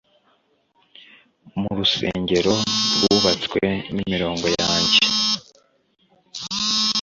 Mu 1.59 1.69
rusengero 1.77 2.53
rwubatswe 2.93 3.63
nimirongo 3.93 4.47
yanjye 4.59 4.99